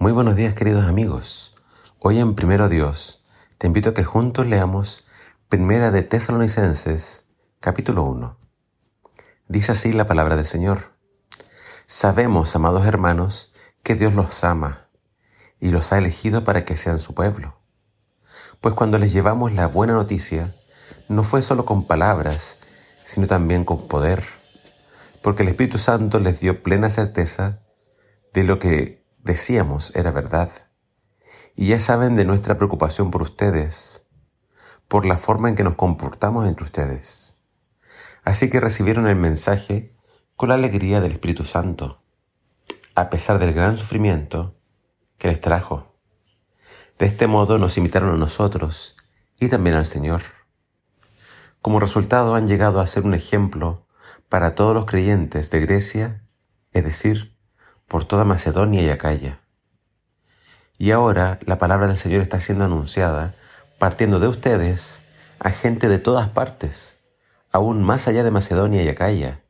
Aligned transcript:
Muy 0.00 0.12
buenos 0.12 0.36
días 0.36 0.54
queridos 0.54 0.86
amigos. 0.86 1.56
Hoy 1.98 2.20
en 2.20 2.36
Primero 2.36 2.68
Dios 2.68 3.24
te 3.58 3.66
invito 3.66 3.90
a 3.90 3.94
que 3.94 4.04
juntos 4.04 4.46
leamos 4.46 5.04
Primera 5.48 5.90
de 5.90 6.04
Tesalonicenses 6.04 7.24
capítulo 7.58 8.04
1. 8.04 8.38
Dice 9.48 9.72
así 9.72 9.92
la 9.92 10.06
palabra 10.06 10.36
del 10.36 10.46
Señor. 10.46 10.92
Sabemos, 11.86 12.54
amados 12.54 12.86
hermanos, 12.86 13.52
que 13.82 13.96
Dios 13.96 14.14
los 14.14 14.44
ama 14.44 14.86
y 15.58 15.72
los 15.72 15.92
ha 15.92 15.98
elegido 15.98 16.44
para 16.44 16.64
que 16.64 16.76
sean 16.76 17.00
su 17.00 17.12
pueblo. 17.12 17.58
Pues 18.60 18.76
cuando 18.76 18.98
les 18.98 19.12
llevamos 19.12 19.52
la 19.52 19.66
buena 19.66 19.94
noticia, 19.94 20.54
no 21.08 21.24
fue 21.24 21.42
solo 21.42 21.64
con 21.64 21.88
palabras, 21.88 22.58
sino 23.02 23.26
también 23.26 23.64
con 23.64 23.88
poder, 23.88 24.22
porque 25.22 25.42
el 25.42 25.48
Espíritu 25.48 25.76
Santo 25.76 26.20
les 26.20 26.38
dio 26.38 26.62
plena 26.62 26.88
certeza 26.88 27.62
de 28.32 28.44
lo 28.44 28.60
que 28.60 28.97
decíamos 29.28 29.94
era 29.94 30.10
verdad. 30.10 30.50
Y 31.54 31.68
ya 31.68 31.78
saben 31.78 32.16
de 32.16 32.24
nuestra 32.24 32.56
preocupación 32.56 33.10
por 33.10 33.22
ustedes, 33.22 34.02
por 34.88 35.04
la 35.04 35.18
forma 35.18 35.48
en 35.48 35.54
que 35.54 35.62
nos 35.62 35.74
comportamos 35.74 36.48
entre 36.48 36.64
ustedes. 36.64 37.36
Así 38.24 38.50
que 38.50 38.58
recibieron 38.58 39.06
el 39.06 39.16
mensaje 39.16 39.94
con 40.34 40.48
la 40.48 40.56
alegría 40.56 41.00
del 41.00 41.12
Espíritu 41.12 41.44
Santo, 41.44 41.98
a 42.94 43.10
pesar 43.10 43.38
del 43.38 43.52
gran 43.52 43.78
sufrimiento 43.78 44.56
que 45.18 45.28
les 45.28 45.40
trajo. 45.40 45.94
De 46.98 47.06
este 47.06 47.26
modo 47.26 47.58
nos 47.58 47.76
imitaron 47.76 48.14
a 48.14 48.16
nosotros 48.16 48.96
y 49.38 49.48
también 49.48 49.76
al 49.76 49.86
Señor. 49.86 50.22
Como 51.60 51.80
resultado 51.80 52.34
han 52.34 52.46
llegado 52.46 52.80
a 52.80 52.86
ser 52.86 53.04
un 53.04 53.14
ejemplo 53.14 53.86
para 54.28 54.54
todos 54.54 54.74
los 54.74 54.86
creyentes 54.86 55.50
de 55.50 55.60
Grecia, 55.60 56.24
es 56.72 56.84
decir, 56.84 57.37
por 57.88 58.04
toda 58.04 58.24
Macedonia 58.24 58.82
y 58.82 58.90
Acaya. 58.90 59.40
Y 60.78 60.92
ahora 60.92 61.40
la 61.44 61.58
palabra 61.58 61.88
del 61.88 61.96
Señor 61.96 62.20
está 62.20 62.40
siendo 62.40 62.64
anunciada 62.64 63.34
partiendo 63.78 64.20
de 64.20 64.28
ustedes 64.28 65.02
a 65.38 65.50
gente 65.50 65.88
de 65.88 65.98
todas 65.98 66.28
partes, 66.28 66.98
aún 67.52 67.82
más 67.82 68.08
allá 68.08 68.24
de 68.24 68.30
Macedonia 68.30 68.82
y 68.82 68.88
Acaya, 68.88 69.40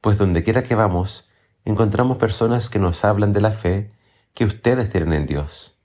pues 0.00 0.18
donde 0.18 0.42
quiera 0.42 0.62
que 0.62 0.74
vamos, 0.74 1.28
encontramos 1.64 2.16
personas 2.16 2.70
que 2.70 2.78
nos 2.78 3.04
hablan 3.04 3.32
de 3.32 3.40
la 3.40 3.52
fe 3.52 3.90
que 4.34 4.44
ustedes 4.44 4.88
tienen 4.88 5.12
en 5.12 5.26
Dios. 5.26 5.76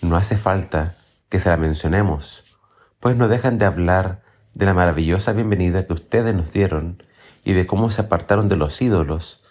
No 0.00 0.16
hace 0.16 0.36
falta 0.36 0.96
que 1.28 1.40
se 1.40 1.50
la 1.50 1.56
mencionemos, 1.56 2.56
pues 3.00 3.16
no 3.16 3.28
dejan 3.28 3.58
de 3.58 3.66
hablar 3.66 4.22
de 4.54 4.64
la 4.64 4.74
maravillosa 4.74 5.32
bienvenida 5.32 5.86
que 5.86 5.92
ustedes 5.92 6.34
nos 6.34 6.52
dieron 6.52 7.02
y 7.44 7.52
de 7.52 7.66
cómo 7.66 7.90
se 7.90 8.00
apartaron 8.00 8.48
de 8.48 8.56
los 8.56 8.80
ídolos 8.80 9.42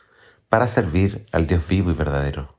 para 0.56 0.68
servir 0.68 1.26
al 1.34 1.48
Dios 1.48 1.68
vivo 1.68 1.92
y 1.92 1.94
verdadero. 1.94 2.58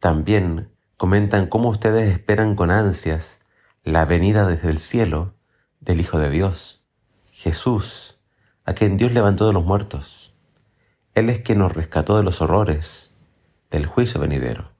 También 0.00 0.70
comentan 0.98 1.46
cómo 1.46 1.70
ustedes 1.70 2.12
esperan 2.12 2.56
con 2.56 2.70
ansias 2.70 3.40
la 3.84 4.04
venida 4.04 4.46
desde 4.46 4.68
el 4.68 4.78
cielo 4.78 5.32
del 5.80 5.98
Hijo 5.98 6.18
de 6.18 6.28
Dios, 6.28 6.84
Jesús, 7.32 8.20
a 8.66 8.74
quien 8.74 8.98
Dios 8.98 9.12
levantó 9.12 9.46
de 9.46 9.54
los 9.54 9.64
muertos. 9.64 10.34
Él 11.14 11.30
es 11.30 11.38
quien 11.40 11.60
nos 11.60 11.72
rescató 11.72 12.18
de 12.18 12.22
los 12.22 12.42
horrores 12.42 13.14
del 13.70 13.86
juicio 13.86 14.20
venidero. 14.20 14.72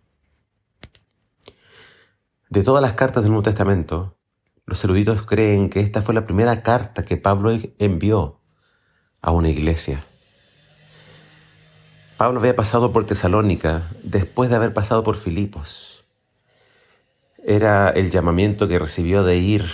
De 2.51 2.63
todas 2.63 2.83
las 2.83 2.93
cartas 2.93 3.23
del 3.23 3.33
Nuevo 3.33 3.45
Testamento, 3.45 4.19
los 4.67 4.85
eruditos 4.85 5.25
creen 5.25 5.71
que 5.71 5.81
esta 5.81 6.03
fue 6.03 6.13
la 6.13 6.27
primera 6.27 6.63
carta 6.63 7.07
que 7.07 7.17
Pablo 7.17 7.51
envió 7.79 8.41
a 9.23 9.31
una 9.31 9.49
iglesia. 9.49 10.05
Pablo 12.21 12.39
había 12.41 12.55
pasado 12.55 12.93
por 12.93 13.07
Tesalónica 13.07 13.89
después 14.03 14.51
de 14.51 14.57
haber 14.57 14.75
pasado 14.75 15.03
por 15.03 15.17
Filipos. 15.17 16.05
Era 17.43 17.89
el 17.89 18.11
llamamiento 18.11 18.69
que 18.69 18.79
recibió 18.79 19.25
de 19.25 19.39
ir 19.39 19.65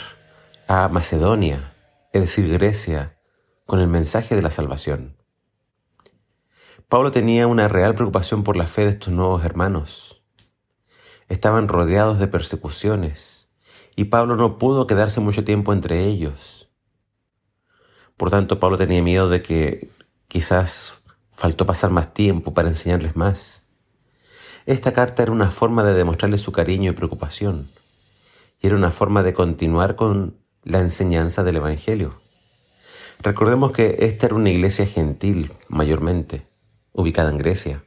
a 0.68 0.86
Macedonia, 0.86 1.72
es 2.12 2.20
decir, 2.20 2.48
Grecia, 2.48 3.18
con 3.64 3.80
el 3.80 3.88
mensaje 3.88 4.36
de 4.36 4.42
la 4.42 4.52
salvación. 4.52 5.16
Pablo 6.88 7.10
tenía 7.10 7.48
una 7.48 7.66
real 7.66 7.96
preocupación 7.96 8.44
por 8.44 8.56
la 8.56 8.68
fe 8.68 8.84
de 8.84 8.90
estos 8.90 9.12
nuevos 9.12 9.44
hermanos. 9.44 10.22
Estaban 11.28 11.66
rodeados 11.66 12.20
de 12.20 12.28
persecuciones 12.28 13.50
y 13.96 14.04
Pablo 14.04 14.36
no 14.36 14.56
pudo 14.56 14.86
quedarse 14.86 15.18
mucho 15.18 15.42
tiempo 15.42 15.72
entre 15.72 16.04
ellos. 16.04 16.70
Por 18.16 18.30
tanto, 18.30 18.60
Pablo 18.60 18.78
tenía 18.78 19.02
miedo 19.02 19.28
de 19.28 19.42
que 19.42 19.90
quizás 20.28 21.02
Faltó 21.36 21.66
pasar 21.66 21.90
más 21.90 22.14
tiempo 22.14 22.54
para 22.54 22.68
enseñarles 22.68 23.14
más. 23.14 23.62
Esta 24.64 24.94
carta 24.94 25.22
era 25.22 25.32
una 25.32 25.50
forma 25.50 25.84
de 25.84 25.92
demostrarles 25.92 26.40
su 26.40 26.50
cariño 26.50 26.90
y 26.90 26.94
preocupación, 26.94 27.68
y 28.58 28.66
era 28.66 28.74
una 28.74 28.90
forma 28.90 29.22
de 29.22 29.34
continuar 29.34 29.96
con 29.96 30.38
la 30.64 30.80
enseñanza 30.80 31.44
del 31.44 31.56
Evangelio. 31.56 32.22
Recordemos 33.20 33.72
que 33.72 33.96
esta 34.00 34.26
era 34.26 34.34
una 34.34 34.48
iglesia 34.48 34.86
gentil, 34.86 35.52
mayormente, 35.68 36.46
ubicada 36.92 37.28
en 37.28 37.36
Grecia, 37.36 37.84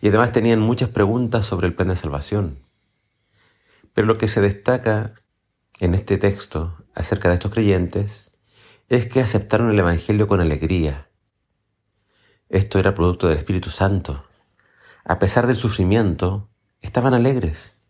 y 0.00 0.08
además 0.08 0.32
tenían 0.32 0.58
muchas 0.58 0.88
preguntas 0.88 1.44
sobre 1.44 1.66
el 1.66 1.74
plan 1.74 1.88
de 1.88 1.96
salvación. 1.96 2.60
Pero 3.92 4.06
lo 4.06 4.16
que 4.16 4.26
se 4.26 4.40
destaca 4.40 5.16
en 5.80 5.94
este 5.94 6.16
texto 6.16 6.78
acerca 6.94 7.28
de 7.28 7.34
estos 7.34 7.52
creyentes 7.52 8.32
es 8.88 9.06
que 9.06 9.20
aceptaron 9.20 9.70
el 9.70 9.78
Evangelio 9.78 10.26
con 10.26 10.40
alegría, 10.40 11.11
esto 12.52 12.78
era 12.78 12.94
producto 12.94 13.28
del 13.28 13.38
Espíritu 13.38 13.70
Santo. 13.70 14.24
A 15.04 15.18
pesar 15.18 15.46
del 15.46 15.56
sufrimiento, 15.56 16.50
estaban 16.82 17.14
alegres 17.14 17.82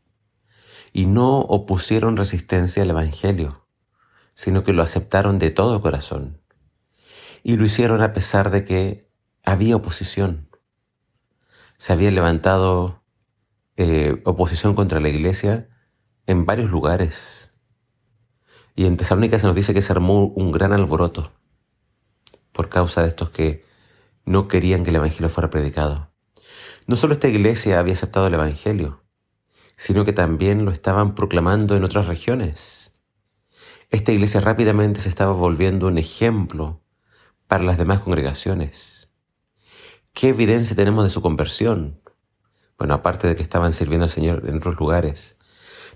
y 0.93 1.07
no 1.07 1.41
opusieron 1.41 2.17
resistencia 2.17 2.85
al 2.85 2.91
Evangelio, 2.91 3.67
sino 4.35 4.63
que 4.63 4.73
lo 4.73 4.85
aceptaron 4.85 5.41
de 5.41 5.51
todo 5.51 5.83
corazón. 5.83 6.41
Y 7.43 7.57
lo 7.57 7.65
hicieron 7.65 8.03
a 8.03 8.13
pesar 8.13 8.53
de 8.53 8.63
que 8.63 9.11
había 9.45 9.75
oposición. 9.75 10.49
Se 11.77 11.93
había 11.93 12.13
levantado 12.13 13.03
eh, 13.77 14.23
oposición 14.25 14.77
contra 14.77 15.01
la 15.01 15.09
iglesia 15.09 15.71
en 16.27 16.47
varios 16.47 16.71
lugares. 16.71 17.53
Y 18.77 18.87
en 18.87 18.97
Tesalónica 18.97 19.41
se 19.41 19.47
nos 19.49 19.57
dice 19.57 19.75
que 19.75 19.83
se 19.83 19.93
armó 19.93 20.27
un 20.27 20.53
gran 20.53 20.73
alboroto 20.73 21.33
por 22.53 22.69
causa 22.69 23.03
de 23.03 23.09
estos 23.09 23.31
que 23.31 23.72
no 24.25 24.49
querían 24.49 24.85
que 24.85 24.91
el 24.91 24.97
Evangelio 24.97 25.29
fuera 25.29 25.51
predicado. 25.51 26.11
No 26.87 26.97
solo 26.97 27.15
esta 27.15 27.29
iglesia 27.29 27.79
había 27.79 27.95
aceptado 27.95 28.27
el 28.27 28.35
Evangelio, 28.35 29.03
sino 29.77 30.05
que 30.05 30.13
también 30.13 30.65
lo 30.65 30.71
estaban 30.71 31.15
proclamando 31.15 31.77
en 31.77 31.85
otras 31.85 32.07
regiones. 32.07 32.93
Esta 33.91 34.13
iglesia 34.13 34.41
rápidamente 34.41 35.01
se 35.01 35.09
estaba 35.09 35.33
volviendo 35.33 35.87
un 35.87 35.99
ejemplo 35.99 36.81
para 37.47 37.65
las 37.65 37.79
demás 37.79 38.01
congregaciones. 38.01 39.11
¿Qué 40.13 40.29
evidencia 40.29 40.77
tenemos 40.77 41.05
de 41.05 41.11
su 41.11 41.23
conversión? 41.23 42.01
Bueno, 42.79 42.95
aparte 42.95 43.29
de 43.29 43.37
que 43.37 43.43
estaban 43.43 43.73
sirviendo 43.73 44.05
al 44.05 44.11
Señor 44.11 44.49
en 44.49 44.57
otros 44.57 44.79
lugares, 44.79 45.39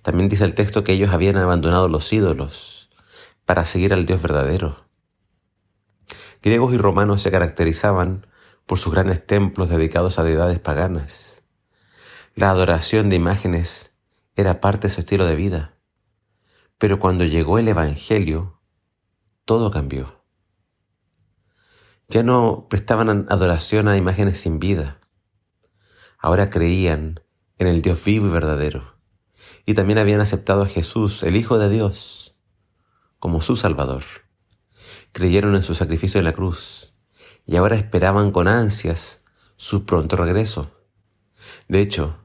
también 0.02 0.28
dice 0.28 0.44
el 0.44 0.54
texto 0.54 0.84
que 0.84 0.92
ellos 0.92 1.10
habían 1.10 1.36
abandonado 1.36 1.88
los 1.88 2.12
ídolos 2.12 2.90
para 3.44 3.66
seguir 3.66 3.92
al 3.92 4.06
Dios 4.06 4.22
verdadero. 4.22 4.85
Griegos 6.46 6.72
y 6.72 6.78
romanos 6.78 7.22
se 7.22 7.32
caracterizaban 7.32 8.28
por 8.66 8.78
sus 8.78 8.92
grandes 8.92 9.26
templos 9.26 9.68
dedicados 9.68 10.20
a 10.20 10.22
deidades 10.22 10.60
paganas. 10.60 11.42
La 12.36 12.50
adoración 12.50 13.10
de 13.10 13.16
imágenes 13.16 13.98
era 14.36 14.60
parte 14.60 14.86
de 14.86 14.94
su 14.94 15.00
estilo 15.00 15.26
de 15.26 15.34
vida. 15.34 15.74
Pero 16.78 17.00
cuando 17.00 17.24
llegó 17.24 17.58
el 17.58 17.66
Evangelio, 17.66 18.60
todo 19.44 19.72
cambió. 19.72 20.22
Ya 22.08 22.22
no 22.22 22.68
prestaban 22.70 23.26
adoración 23.28 23.88
a 23.88 23.96
imágenes 23.96 24.38
sin 24.38 24.60
vida. 24.60 25.00
Ahora 26.16 26.48
creían 26.48 27.22
en 27.58 27.66
el 27.66 27.82
Dios 27.82 28.04
vivo 28.04 28.28
y 28.28 28.30
verdadero. 28.30 29.00
Y 29.64 29.74
también 29.74 29.98
habían 29.98 30.20
aceptado 30.20 30.62
a 30.62 30.68
Jesús, 30.68 31.24
el 31.24 31.34
Hijo 31.34 31.58
de 31.58 31.70
Dios, 31.70 32.36
como 33.18 33.40
su 33.40 33.56
Salvador 33.56 34.04
creyeron 35.16 35.54
en 35.54 35.62
su 35.62 35.74
sacrificio 35.74 36.18
en 36.18 36.26
la 36.26 36.34
cruz 36.34 36.92
y 37.46 37.56
ahora 37.56 37.76
esperaban 37.76 38.32
con 38.32 38.48
ansias 38.48 39.24
su 39.56 39.86
pronto 39.86 40.14
regreso. 40.14 40.72
De 41.68 41.80
hecho, 41.80 42.18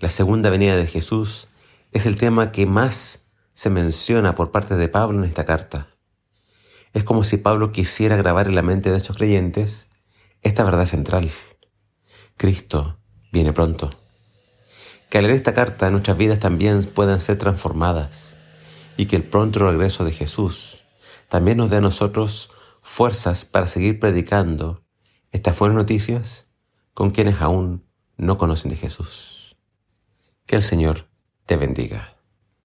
la 0.00 0.10
segunda 0.10 0.50
venida 0.50 0.74
de 0.74 0.88
Jesús 0.88 1.46
es 1.92 2.04
el 2.04 2.16
tema 2.16 2.50
que 2.50 2.66
más 2.66 3.30
se 3.54 3.70
menciona 3.70 4.34
por 4.34 4.50
parte 4.50 4.74
de 4.74 4.88
Pablo 4.88 5.20
en 5.20 5.24
esta 5.24 5.44
carta. 5.44 5.86
Es 6.92 7.04
como 7.04 7.22
si 7.22 7.36
Pablo 7.36 7.70
quisiera 7.70 8.16
grabar 8.16 8.48
en 8.48 8.56
la 8.56 8.62
mente 8.62 8.90
de 8.90 8.96
estos 8.96 9.16
creyentes 9.16 9.88
esta 10.42 10.64
verdad 10.64 10.86
central. 10.86 11.30
Cristo 12.36 12.98
viene 13.30 13.52
pronto. 13.52 13.88
Que 15.10 15.18
al 15.18 15.26
leer 15.26 15.36
esta 15.36 15.54
carta 15.54 15.92
nuestras 15.92 16.18
vidas 16.18 16.40
también 16.40 16.86
puedan 16.86 17.20
ser 17.20 17.38
transformadas 17.38 18.36
y 18.96 19.06
que 19.06 19.14
el 19.14 19.22
pronto 19.22 19.60
regreso 19.60 20.04
de 20.04 20.10
Jesús 20.10 20.81
también 21.32 21.56
nos 21.56 21.70
dé 21.70 21.78
a 21.78 21.80
nosotros 21.80 22.50
fuerzas 22.82 23.46
para 23.46 23.66
seguir 23.66 23.98
predicando 23.98 24.84
estas 25.30 25.58
buenas 25.58 25.76
noticias 25.76 26.50
con 26.92 27.08
quienes 27.08 27.40
aún 27.40 27.86
no 28.18 28.36
conocen 28.36 28.70
de 28.70 28.76
Jesús. 28.76 29.56
Que 30.44 30.56
el 30.56 30.62
Señor 30.62 31.08
te 31.46 31.56
bendiga. 31.56 32.18